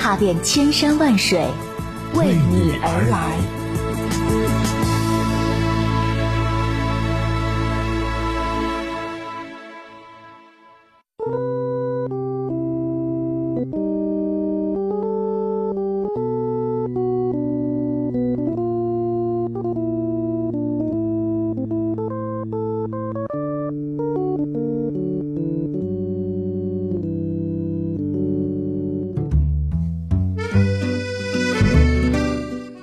[0.00, 1.46] 踏遍千山万水，
[2.14, 3.59] 为你而来。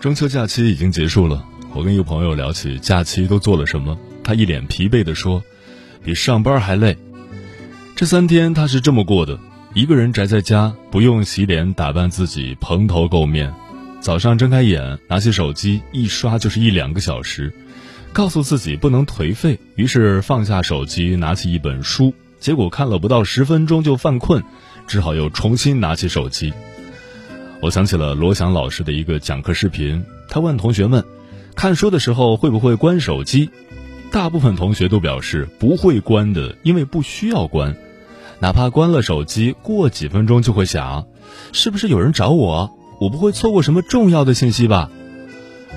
[0.08, 5.44] 中秋假期已经结束了，我跟一个朋友聊起假期都做了什么，他一脸疲惫地说
[6.02, 6.98] ：“比上班还累。”
[7.94, 9.38] 这三天他是这么过的：
[9.74, 13.54] 一个人宅在家，不用洗脸打扮自己，蓬头垢面，
[14.00, 17.52] 早上睁开眼，拿起手机一刷就是一两个小时，
[18.14, 24.42] 告诉自己不能颓废，于是放下手机，拿起一本书，结果看了不到十分钟就犯困，
[24.88, 26.54] 只好又重新拿起手机。
[27.60, 31.04] 我想起了罗翔老师的一个讲课视频，他问同学们，
[31.56, 33.50] 看书的时候会不会关手机？
[34.12, 37.76] 大部分同学都表示不会关的，因为不需要关。
[38.40, 41.08] 哪怕关了手机，过几分钟就会想，
[41.52, 42.78] 是不是有人找我？
[43.00, 44.92] 我不会错过什么重要的信息吧？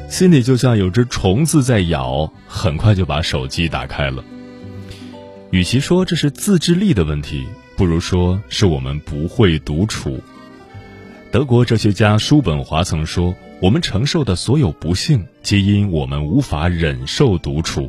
[0.08, 4.22] 心里就像有只虫子在咬，很快就把手机打开了。
[5.50, 10.20] 与其说这是自制力的问题，不如说是我们不会独处。
[11.32, 17.88] 德国哲学家叔本华曾说：“我们承受的所有不幸，皆因我们无法忍受独处。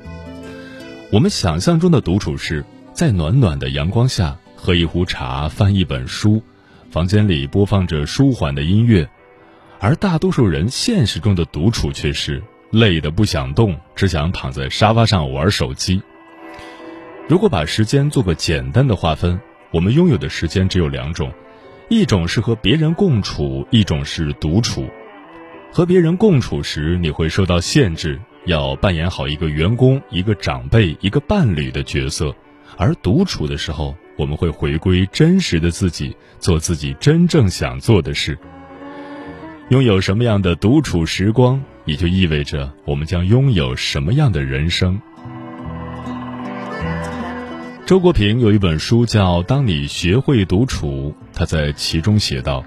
[1.12, 6.40] 我们想象中的独处是在暖暖的阳光下喝一壶茶，翻一本书，
[6.92, 9.04] 房间里播放着舒缓的音乐；
[9.80, 16.00] 而大多数人现实中的独处却是累得不想动，只想躺在沙发上玩手机。
[17.28, 21.34] 如果把时间做个简单的划分，我们拥有的时间只有两种。”
[21.92, 24.90] 一种是和别人共处，一种是独处。
[25.74, 32.34] 和别人共处时，你会受到限制，要扮演好一个员工、一个长辈、一个伴侣的角色；
[32.78, 38.40] 而独处的时候，我们会回归真实的自己，做自己真正想做的事。
[39.68, 44.98] 拥有什么样的独处时光，也就意味着我们将拥有什么样的人生。
[47.86, 52.64] 周国平有一本书叫《当你学会独处》，他在其中写道：“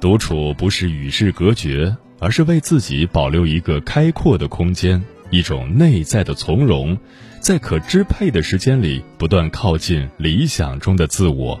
[0.00, 6.96] 独处不是与世隔绝，而是为自己保留一个开阔的空间，一种内在的从容，
[7.40, 11.60] 在可支配的时间里不断靠近理想中的自我。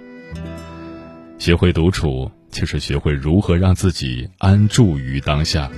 [1.38, 5.70] 学会独处，就是学会如何让自己安住于当下。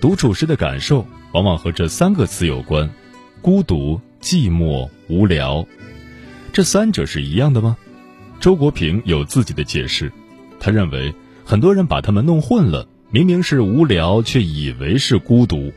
[0.00, 2.88] 独处时的感受，往往和这三个词有关：
[3.42, 5.66] 孤独。”寂寞、无聊，
[6.52, 7.76] 这三者是一样的吗？
[8.38, 10.12] 周国平有自己的解释，
[10.58, 11.14] 他认为
[11.44, 15.72] 很多人把他们弄混了，明明是无聊，却以为是孤独。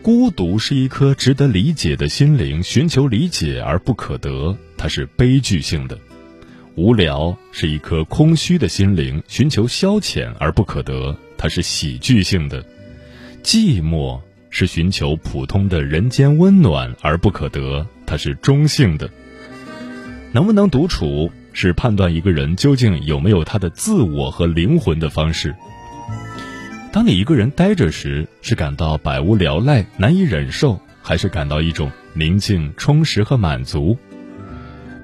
[0.00, 5.96] 孤独是一颗值得理解的心灵，寻求理解而不可得，它是悲剧性的；
[6.76, 12.62] 无聊是一颗空虚的心灵，寻求消遣而不可得，它是喜剧性的；
[13.42, 14.20] 寂寞。
[14.50, 19.10] 是寻求普通的人间温暖而不可得，它是中性的。
[20.32, 25.54] 能不能独处，是判断一个人究竟有没有他的自我和灵魂的方式。
[26.92, 33.96] 当你一个人呆着时，是感到百无聊赖、难以忍受，还是感到一种宁静、充实和满足？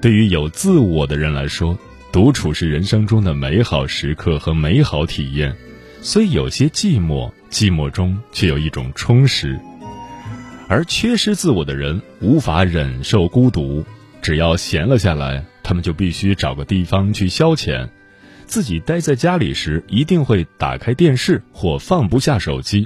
[0.01, 1.77] 对于有自我的人来说，
[2.11, 5.55] 独处是人生中的美好时刻和美好体验，
[6.07, 7.31] 虽有些寂寞。
[7.49, 9.59] 寂寞中却有一种充实，
[10.67, 13.83] 而缺失自我的人无法忍受孤独。
[14.21, 17.89] 只要闲了下来，他们就必须找个地方去消遣。
[18.45, 22.85] 自己待在家里时，一定会打开电视或放不下手机。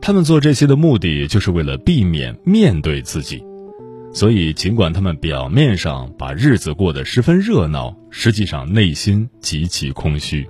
[0.00, 3.44] 他们做这些的目的，就是为了避免面对自己。
[4.12, 10.48] 所以，尽管他们表面上把日子过得十分热闹，实际上内心极其空虚。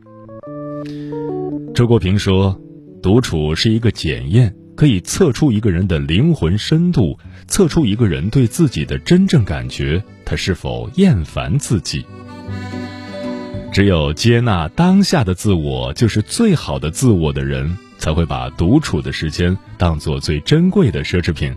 [1.74, 2.58] 周国平说。
[3.02, 12.06] 独处是一个检验，可以测出一个人的灵魂深度，测出一个人对自己的真正感觉，他是否厌烦自己。
[13.72, 21.52] 只有接纳当下的自我就是最好的自我的人，才会把独处的时间当做最珍贵的奢侈品。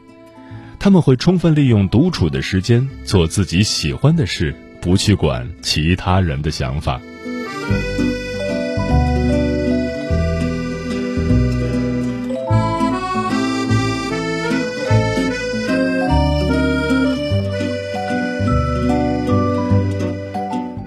[0.80, 7.00] 他们会充分利用独处的时间做自己喜欢的事，不去管其他人的想法。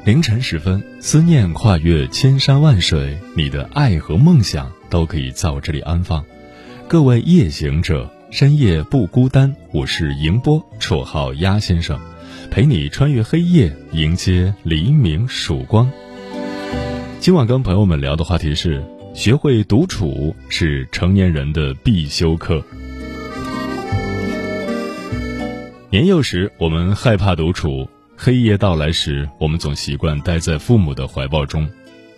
[0.08, 6.24] 凌晨时分，思念跨越千山万水，你的爱和梦想都可以在我这里安放。
[6.88, 9.54] 各位夜行者，深夜不孤单。
[9.70, 12.00] 我是迎波，绰号鸭先生，
[12.50, 15.90] 陪你穿越黑夜，迎接黎明曙光。
[17.20, 18.82] 今晚跟朋友们聊的话题是：
[19.12, 22.64] 学会独处是成年人的必修课。
[25.90, 27.86] 年幼时，我们害怕独处。
[28.20, 31.68] 黑夜到来时，我们总习惯待在父母的怀抱中；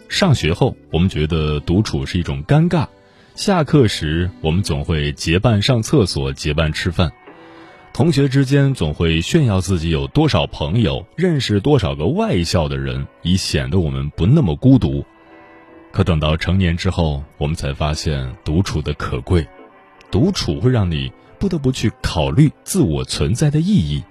[0.09, 2.87] 上学后，我们觉得独处是一种尴尬；
[3.35, 7.11] 下课时，我们总会结伴上厕所、结伴吃饭；
[7.93, 15.05] 同学之间总会炫耀自己有多少朋友，认识多少个外校的人，以显得我们不那么孤独。
[15.93, 19.47] 可等到成年之后，我们才发现独处的可贵。
[20.11, 24.03] 独处会让你不得不去考虑自我存在的意义。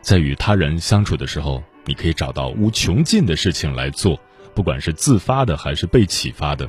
[0.00, 4.18] 在与他人相处的时候，你可以找到无穷尽的事情来做，
[4.54, 6.68] 不管是自发的还是被启发的。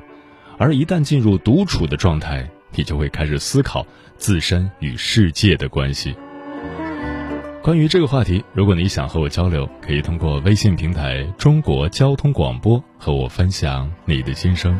[0.58, 3.86] 而一旦进入独处的状态，你就会开始思考
[4.18, 6.16] 自身与世界的关系。
[7.64, 14.80] 关于这个话题，如果你想和我交流，可以通过微信平台“中国交通广播”和我分享你的心声。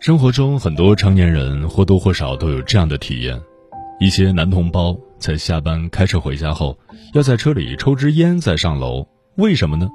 [0.00, 3.40] 生活中，很多成年人或多或少都有这样的体验：
[3.98, 6.78] 一些男同胞在下班开车回家后，
[7.14, 9.04] 要在车里抽支烟再上楼。
[9.36, 9.88] 为什么呢？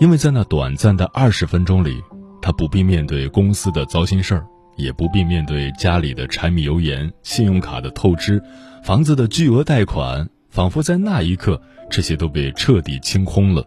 [0.00, 2.02] 因为在那短暂的二十分钟里，
[2.42, 4.44] 他不必面对公司的糟心事儿，
[4.76, 8.42] 也不必面对家里的柴米油盐、信用卡的透支、
[8.82, 13.64] 房子的巨额贷款，仿佛在那一刻，这些都被彻底清空了。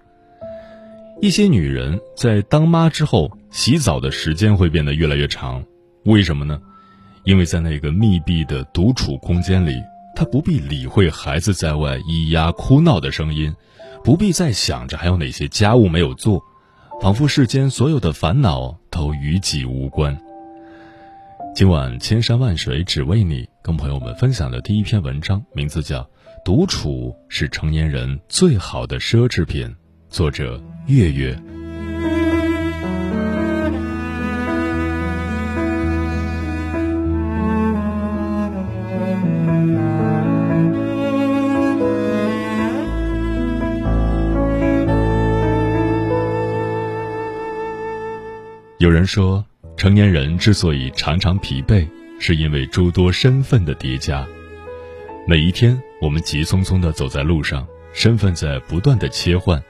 [1.21, 5.63] 一些女人在当妈之后，洗澡的时间会变得越来越长，
[6.05, 6.59] 为什么呢？
[7.23, 9.79] 因为在那个密闭的独处空间里，
[10.15, 13.53] 他不必理会孩子在外咿呀哭闹的声音，
[14.03, 16.43] 不必再想着还有哪些家务没有做，
[17.00, 20.19] 仿佛世间所有的烦恼都与己无关。
[21.53, 26.01] 今晚千山万水只为你，跟朋友们分享的第一篇文章，名字叫
[26.43, 29.67] 《独处是成年人最好的奢侈品》，
[30.10, 30.60] 作者。
[30.88, 31.33] 月月，
[48.83, 49.45] 有人说，
[49.77, 51.87] 成年人之所以常常疲惫，
[52.19, 54.27] 是因为诸多身份的叠加。
[55.25, 59.63] 每一天，我们急匆匆的走在路上，身份在不断的切换。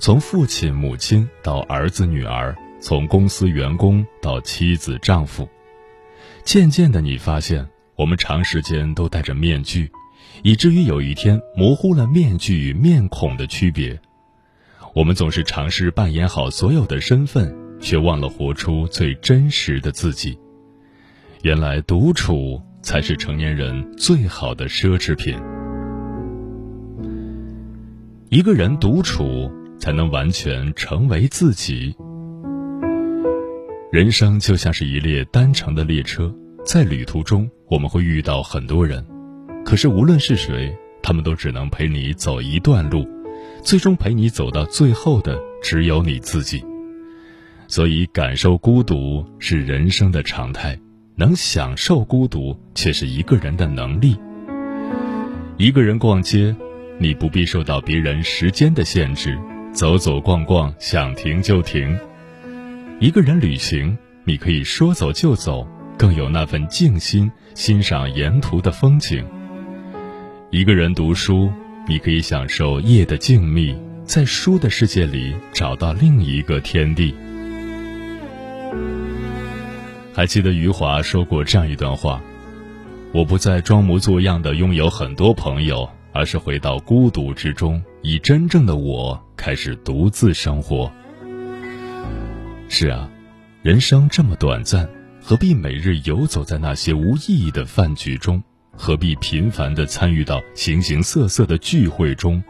[0.00, 5.48] 从父亲、母亲到儿子、女儿，从公司员工到妻子、丈夫，
[6.42, 9.88] 渐渐的，你发现我们长时间都戴着面具，
[10.42, 14.00] 以至于有一天模糊了面具与面孔的区别。
[14.96, 20.38] 我们总是尝试扮演好所有的身份，却忘了活出最真实的自己。
[21.42, 25.38] 原来，独处才是成年人最好的奢侈品。
[28.30, 29.50] 一个人独处。
[29.80, 31.94] 才能完全成为自己。
[33.92, 39.06] 人生就像是一列单程的列车，在旅途中，我们会遇到很多人，
[39.64, 43.06] 可是无论是谁，他们都只能陪你走一段路，
[43.62, 46.62] 最终陪你走到最后的只有你自己。
[47.70, 50.76] 所以，感受孤独是人生的常态，
[51.16, 54.16] 能享受孤独却是一个人的能力。
[55.58, 56.56] 一个人逛街，
[56.98, 59.38] 你不必受到别人时间的限制，
[59.70, 61.94] 走走逛逛，想停就停；
[63.00, 69.22] 一个人旅行，你可以说走就走，更有那份静心欣赏沿途的风景。
[70.50, 71.52] 一个人读书，
[71.86, 77.14] 你可以享受夜的静谧，在书的世界里找到另一个天地。
[80.14, 82.20] 还记得余华说过这样一段话
[83.14, 90.90] ：“我不再装模作样的拥有很多朋友，而是回到孤独之中，以真正的我开始独自生活。”
[92.68, 93.08] 是啊，
[93.62, 94.88] 人生这么短暂，
[95.22, 98.42] 何必每日游走在那些无意义的饭局中？
[98.76, 102.42] 何必频繁的参与到形形色色的聚会中？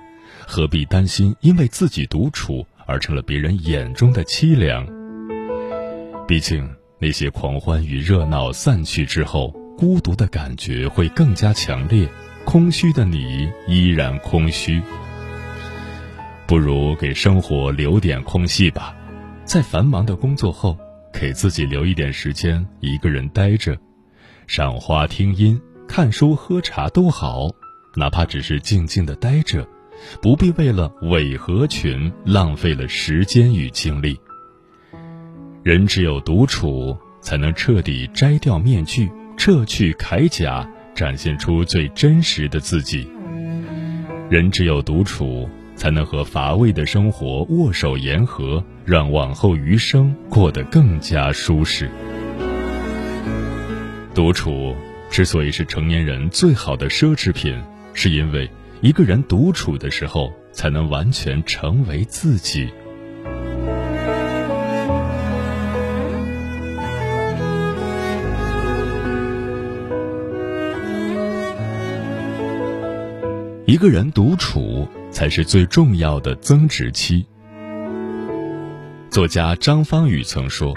[0.46, 4.97] 何必担心因为自己独处而成了别人眼中的凄凉？
[6.28, 6.68] 毕竟。
[7.00, 12.08] 那些狂欢与热闹散去之后，孤独的感觉会更加强烈，
[12.44, 14.82] 空虚的你依然空虚。
[16.44, 18.96] 不如给生活留点空隙吧，
[19.44, 20.76] 在繁忙的工作后，
[21.12, 23.78] 给自己留一点时间，一个人待着，
[24.48, 27.48] 赏花、听音、看书、喝茶都好，
[27.94, 29.64] 哪怕只是静静的待着，
[30.20, 34.18] 不必为了伪合群浪费了时间与精力。
[35.68, 39.06] 人只有独处，才能彻底摘掉面具，
[39.36, 43.06] 撤去铠甲，展现出最真实的自己。
[44.30, 45.46] 人只有独处，
[45.76, 51.90] 才能和乏味的生活握手言和，让往后余生过得更加舒适。
[54.14, 54.74] 独处
[55.10, 57.54] 之所以是成年人最好的奢侈品，
[57.92, 58.48] 是因为
[58.80, 62.70] 一个人独处的时候，才能完全成为自己。
[73.68, 77.26] 一个人独处才是最重要的增值期。
[79.10, 80.72] 作家张方宇曾说：“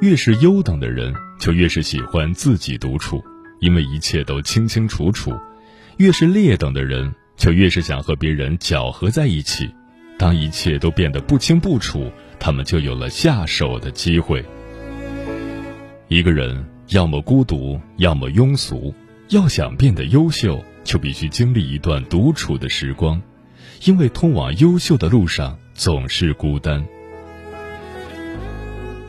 [0.00, 3.22] 越是优等的人，就越是喜欢自己独处，
[3.60, 5.32] 因为一切都清清楚楚；
[5.98, 9.68] 越是劣等的人，就越是想和别人搅和在一起。
[10.16, 14.42] 当一切都变得不清不楚，他们就有了下手的机会。
[16.08, 18.94] 一个人要么孤独，要么庸俗，
[19.28, 23.20] 要想变得优秀。”就必须经历一段独处的时光，
[23.84, 26.84] 因为通往优秀的路上总是孤单。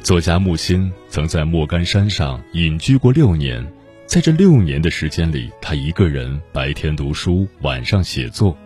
[0.02, 3.66] 作家木心曾在莫干山上隐居过六年，
[4.06, 8.58] 在这六年的时间里，他一个人白天读书，晚上写作。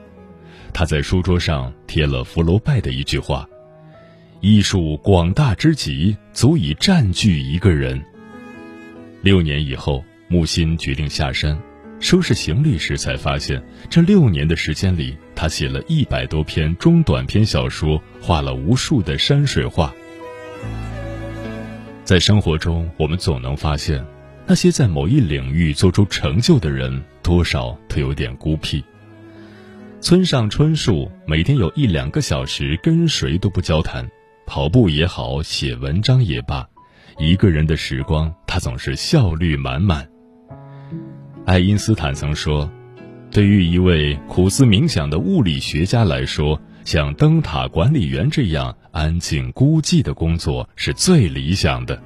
[0.73, 3.47] 他在书桌上贴了福楼拜的一句话
[4.41, 8.01] ：“艺术广大之极，足以占据一个人。”
[9.21, 11.57] 六年以后，木心决定下山。
[12.05, 13.59] 收拾行李时，才发现
[13.89, 19.91] 这六年的时间里，他写了一百多篇中短篇小说，画了无数的山水画。
[22.03, 24.05] 在生活中，我们总能发现，
[24.45, 28.83] 那些在某一领域做出成就的人，多少都有点孤僻。
[29.99, 34.07] 村上春树每天有一两个小时跟谁都不交谈，
[34.45, 36.69] 跑步也好，写文章也罢，
[37.17, 40.07] 一个人的时光，他总是效率满满。
[41.45, 42.67] 爱因斯坦曾说
[43.29, 52.01] ：“对于一位苦思冥想的物理学家来说，像灯塔管理员这样安静孤寂的工作是最理想的。”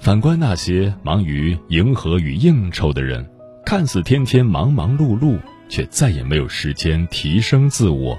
[0.00, 3.28] 反观那些忙于迎合与应酬的人，
[3.66, 5.38] 看似天天忙忙碌碌，
[5.68, 8.18] 却再也没有时间提升自我。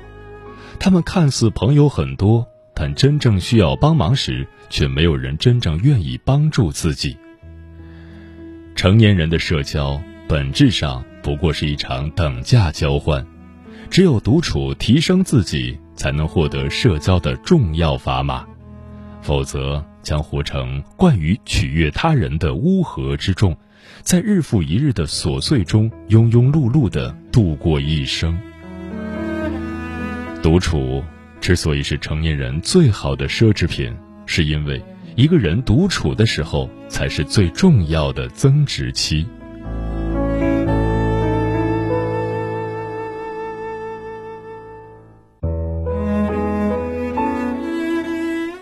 [0.79, 7.17] 他们看似朋友很多，但真正需要帮忙时，却没有人真正愿意帮助自己。
[8.75, 13.25] 成年人的社交本质上不过是一场等价交换，
[13.89, 18.43] 只有独处提升自己，才能获得社交的重要砝码，
[19.21, 23.55] 否则将活成惯于取悦他人的乌合之众，
[24.01, 28.39] 在日复一日的琐碎中庸庸碌碌的度过一生。
[30.41, 31.03] 独处
[31.39, 34.81] 之所以是成年人最好的奢侈品，是因为。
[35.15, 39.27] 一个人独处的时候，才是最重要的增值期。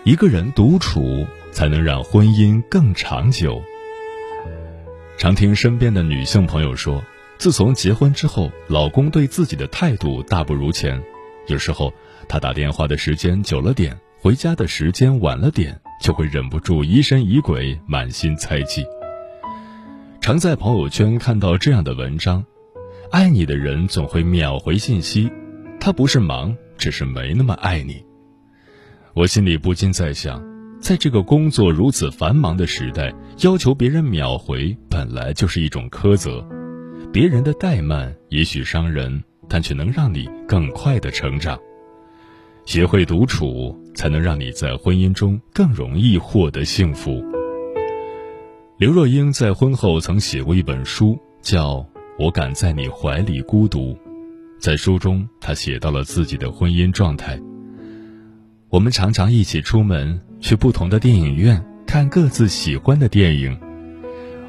[0.04, 3.62] 一个人独处，才能让婚姻更长久。
[5.16, 7.00] 常听身边的女性朋友说，
[7.38, 11.00] 自从结婚之后，老公对自己的态度大不如前。
[11.46, 11.92] 有时候，
[12.28, 18.84] 他打电话的时间久了点，回家的时间晚了点，就会忍不住疑神疑鬼，满心猜忌。
[20.20, 22.44] 常在朋友圈看到这样的文章：
[23.10, 25.32] 爱你的人总会秒回信息，
[25.80, 28.04] 他不是忙，只是没那么爱你。
[29.14, 30.38] 我心里不禁在想。
[30.82, 36.46] 在这个工作如此繁忙的时代，要求别人秒回本来就是一种苛责。
[37.10, 41.58] 别人的怠慢也许伤人，但却能让你更快的成长。
[42.66, 47.22] 学会独处，才能让你在婚姻中更容易获得幸福。
[48.78, 51.74] 刘若英在婚后曾写过一本书，叫
[52.18, 53.92] 《我敢在你怀里孤独》。
[54.58, 57.38] 在书中，她写到了自己的婚姻状态。
[58.70, 60.18] 我们常常一起出门。
[60.40, 63.60] 去不同的电影院看各自喜欢的电影，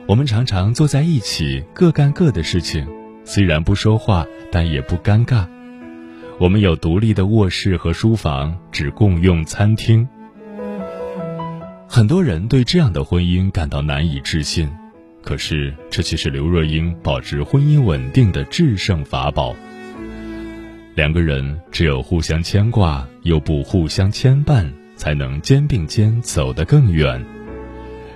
[0.08, 2.88] 我们常常坐在一起各干各的事情，
[3.26, 5.46] 虽然不说话，但也不尴尬。
[6.42, 10.08] 我们有独立的卧室和书房，只共用餐厅。
[11.88, 14.68] 很多人对这样的婚姻感到难以置信，
[15.22, 19.56] 可是这却是刘若英保持婚姻稳定的制胜法宝。
[20.96, 24.68] 两个人只有互相牵挂，又不互相牵绊。
[24.96, 27.24] 才能肩并肩走得更远。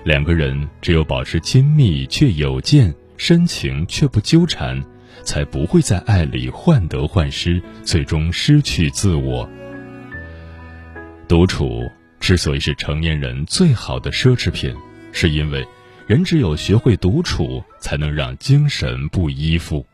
[0.03, 4.79] 两个人只有保持亲密却有间，深情却不纠缠，
[5.23, 9.49] 才不会在爱里患得患失，最终失去自我。
[11.27, 14.75] 独处之所以是成年人最好的奢侈品，
[15.11, 15.65] 是因为
[16.07, 19.85] 人只有学会独处，才能让精神不依附。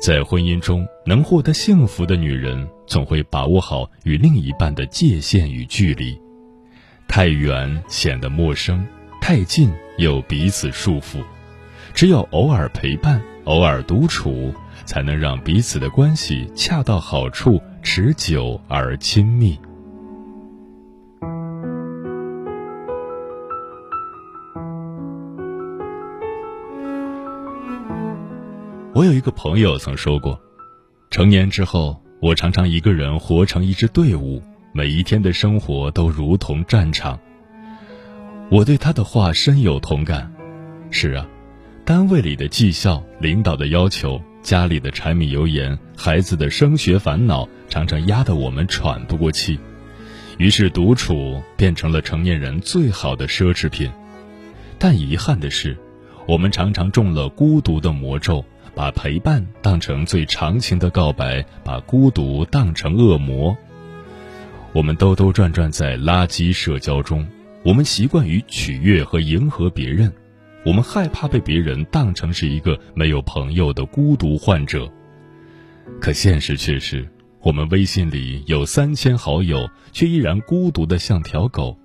[0.00, 6.20] 在婚姻中能获得幸福的女人，总会把握好与另一半的界限与距离。
[7.08, 8.86] 太远显得陌生，
[9.20, 11.22] 太近又彼此束缚。
[11.94, 14.52] 只有偶尔陪伴，偶尔独处，
[14.84, 19.56] 才能让彼此的关系恰到好处，持久而亲密。
[28.92, 30.40] 我有一个朋友曾说过，
[31.10, 37.16] 成年之后，我常常一个人活成一支队伍，每一天的生活都如同战场。
[38.50, 40.32] 我对他的话深有同感。
[40.90, 41.26] 是啊，
[41.86, 49.56] 单位里的绩效、领导的要求、家里的柴米油盐、孩子的升学烦恼，常常压得我们喘不过气。
[50.36, 53.88] 于是，独处变成了成年人最好的奢侈品。
[54.80, 55.78] 但遗憾的是，
[56.26, 58.44] 我们常常中了孤独的魔咒。
[58.74, 63.56] 把陪伴当成最长情的告白，把孤独当成恶魔。
[64.74, 67.26] 我们兜兜转转在垃圾社交中，
[67.62, 70.12] 我们习惯于取悦和迎合别人，
[70.66, 74.92] 我们害怕被别人当成是一个没有朋友的孤独患者。
[76.00, 77.08] 可现实却是，
[77.40, 81.78] 我们微信里有三千好友，却依然孤独的像条狗。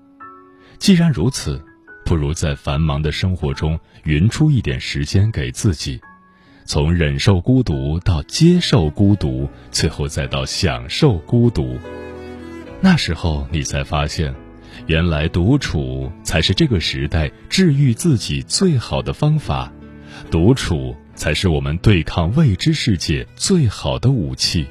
[0.79, 1.63] 既然如此，
[2.03, 6.01] 不如在繁忙的生活中匀出一点时间给自己。
[6.65, 11.77] 从忍受孤独到接受孤独，最后再到享受孤独，
[12.81, 14.33] 那时候你才发现，
[14.87, 19.71] 原来独处才是这个时代治愈自己最好的方法，
[20.29, 24.65] 独处才是我们对抗未知世界最好的武器。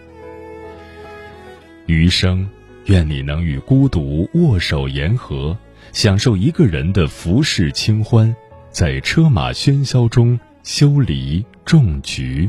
[1.87, 2.49] 余生，
[2.87, 5.57] 愿你能与孤独握手言和，
[5.93, 8.35] 享受一个人的浮世清欢，
[8.71, 10.39] 在车马喧嚣中。
[10.63, 12.49] 修篱种菊。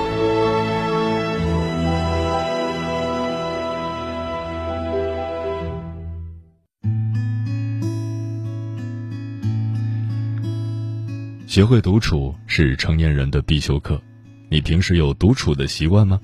[11.51, 14.01] 学会独处是成年人的必修课。
[14.47, 16.17] 你平时有独处的习惯吗？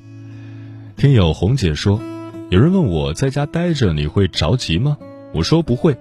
[0.96, 2.02] 听友红姐说，
[2.50, 4.98] 有人问我在家待着你会着急吗？
[5.34, 5.98] 我说不会。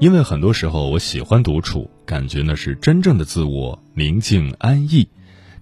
[0.00, 5.06] 因为很多时候我喜欢独处，感觉那是真正的自我，宁静安逸，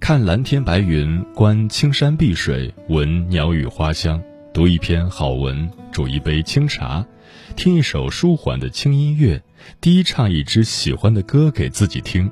[0.01, 4.23] 看蓝天白云，观青山碧水，闻鸟语花香，
[4.55, 7.05] 读一篇好文，煮一杯清茶，
[7.57, 9.43] 听一首舒缓的轻音乐，
[9.83, 12.31] 低唱一支喜欢的歌给自己听。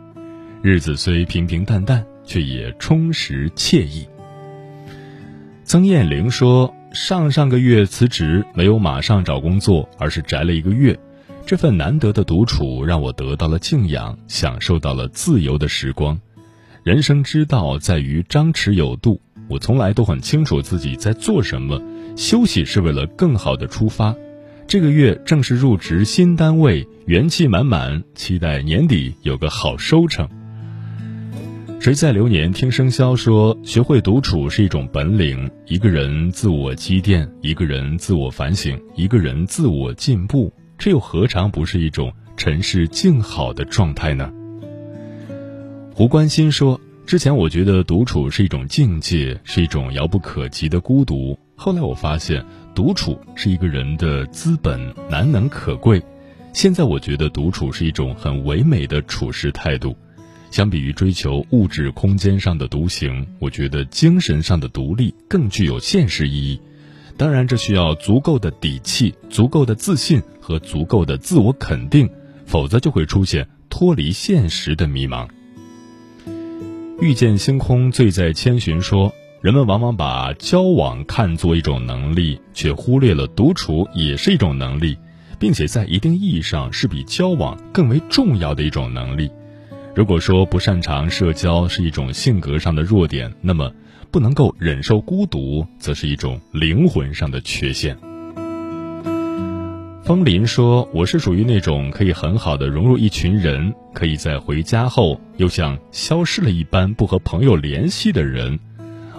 [0.63, 4.07] 日子虽平平淡淡，却也充实惬意。
[5.65, 10.99] 曾艳玲说：“上上个月辞职，没有马上找工作，而是宅了一个月。
[11.47, 16.21] 这份难得的独处，让我得到了静养，享受到了自由的时光。
[16.83, 19.19] 人生之道在于张弛有度，
[19.49, 21.81] 我从来都很清楚自己在做什么。
[22.17, 24.15] 休息是为了更好的出发。
[24.67, 30.29] 这个月正式入职新单位，元气满满，期待年底有个好收成。”
[31.81, 35.51] 谁在流年听生肖说，学会独处是一种本领。
[35.65, 44.31] 一个人自我积淀，一个人自我反省，一个人自我进步，这又何尝不是一种尘世静好的状态呢？
[45.95, 51.39] 胡关心说，之前我觉得独处是一种境界，是一种遥不可及的孤独。
[51.57, 56.03] 后来我发现，独处是一个人的资本，难能可贵。
[56.53, 59.97] 现在我觉得独处是一种很唯美的处事态度。
[60.51, 66.61] 相比于追求物质空间上的独行，我觉得精神上的独立更具有现实意义。
[67.17, 72.09] 当然，这需要足够的底气、足够的自信和足够的自我肯定，
[72.47, 75.29] 否则就会出现脱离现实的迷茫。
[77.01, 78.81] 遇见星空，醉在千寻。
[78.81, 84.97] 说，人们往往把交往看作一种能力，却忽略了独处也是一种能力，
[85.39, 89.31] 并且在一定意义上是比交往更为重要的一种能力。
[89.95, 93.71] 如果说不擅长社交是一种性格上的弱点，那么
[94.11, 97.97] 不能够忍受孤独，则是一种灵魂上的缺陷。
[100.05, 108.59] 风林说：“我是属于那种可以很好的融入一群人，可以在回家后又像消失了一般不和朋友联系的人。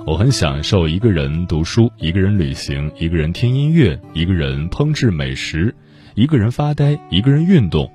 [0.05, 5.75] 我很享受一个人读书，一个人旅行，一个人听音乐，一个人烹制美食，
[6.15, 7.91] 一个人发呆，一个人运动。”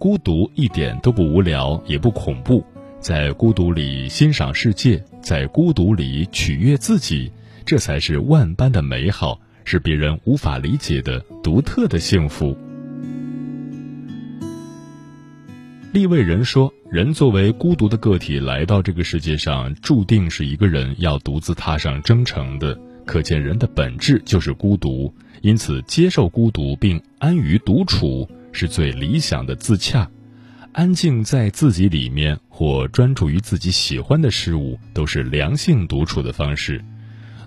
[0.00, 2.64] 孤独一点都不无聊，也不恐怖，
[3.00, 7.30] 在孤独里欣赏世界，在孤独里取悦自己，
[7.66, 12.56] 这才是万般的美好，是别人无法理解的独特的幸福。
[15.92, 22.74] 立位人说：“人作为孤独的个体来到这个世界上，注定是一个人要独自踏上征程的。
[23.04, 30.08] 可见人的本质就是孤独，因此接受孤独并安于独处。”是最理想的自洽，
[30.72, 36.84] 安静在自己里面，或专注于自己喜欢的事物，都是良性独处的方式。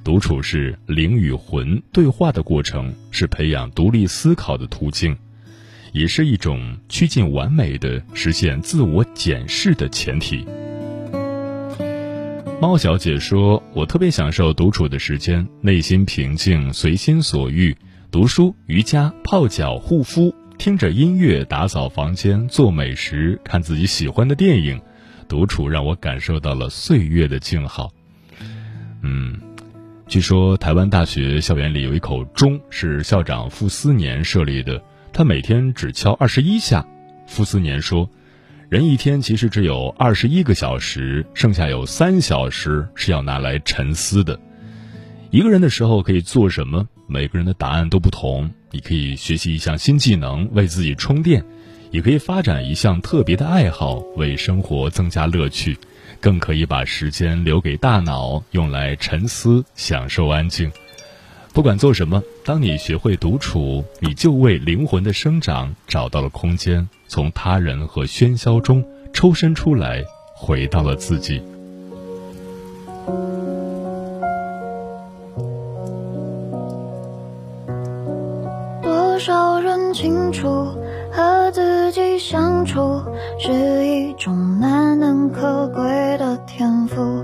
[0.04, 5.16] 独处是灵与魂对话的过程，是培养独立思考的途径，
[5.94, 10.46] 也是一种趋近完美的实现自我检视的前提。
[12.60, 17.76] 猫小姐说：“我特别享受独处的时间，内心平静，随心所欲，
[18.10, 24.80] 读书、瑜伽、泡脚、护肤。”听着音乐，打扫房间，做美食，看自己喜欢的电影，
[25.28, 27.92] 独处让我感受到了岁月的静好。
[29.02, 29.38] 嗯，
[30.08, 36.86] 据说台湾大学校园里有一口钟，是校长傅斯年设立的，他每天只敲二十一下。
[37.28, 38.10] 傅斯年说，
[38.70, 44.40] 人一天其实只有二十一个小时，剩下有三小时是要拿来沉思的。
[45.30, 46.88] 一个人的时候可以做什么？
[47.08, 48.50] 每个人的答案都不同。
[48.72, 51.42] 你可以学习一项新技能，为自己充电；
[51.92, 55.76] 也可以发展一项特别的爱好，为生活增加乐趣；
[56.20, 60.72] 更可以把时间留给大脑，用来沉思，享受安静。
[61.54, 70.04] 不管做什么，当你学会独处，你就为灵魂的生长找到了空间，从他人和喧嚣中抽身出来，
[70.36, 71.40] 回到了自己。
[79.26, 80.68] 少人清楚，
[81.10, 83.02] 和自己相处
[83.40, 87.24] 是一种难能可贵的天赋。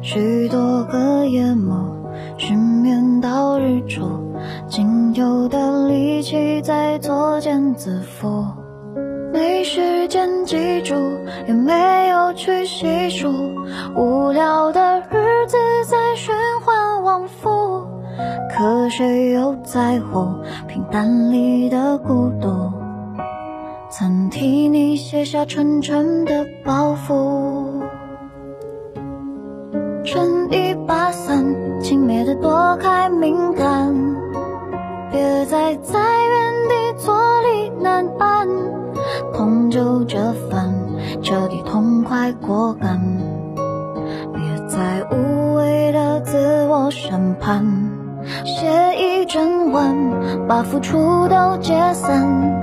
[0.00, 4.08] 许多个夜幕，失眠到日出，
[4.70, 8.46] 仅有的力气在作茧自缚。
[9.30, 10.94] 没时间记住，
[11.46, 13.28] 也没有去细数，
[13.94, 17.86] 无聊的日子在循环往复。
[18.50, 20.37] 可谁又在乎
[20.90, 22.72] 淡里的孤独？
[23.90, 27.82] 曾替你卸下沉沉的包袱，
[30.02, 31.44] 撑一把伞，
[31.82, 33.94] 轻蔑的躲开敏感，
[35.12, 38.48] 别再在原地坐立难安，
[39.34, 40.74] 痛就这番，
[41.22, 42.98] 彻底痛快果敢，
[44.32, 47.66] 别再无谓的自我审判。
[48.44, 48.66] 写
[48.98, 49.94] 一整晚，
[50.48, 52.58] 把付出都解散。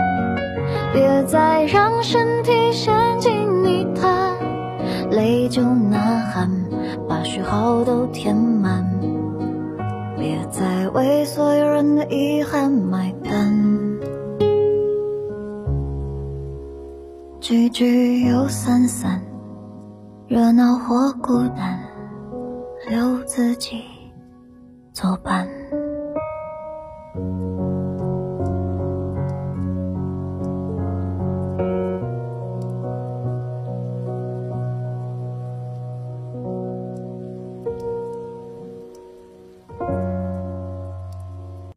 [0.91, 4.36] 别再让身体陷进泥潭，
[5.12, 5.98] 泪就呐
[6.34, 6.50] 喊，
[7.08, 8.84] 把虚耗都填满。
[10.17, 13.54] 别再为所有人的遗憾买单。
[17.39, 19.21] 聚聚又散散，
[20.28, 21.80] 热闹或孤单，
[22.89, 23.84] 留自己
[24.93, 25.48] 作伴。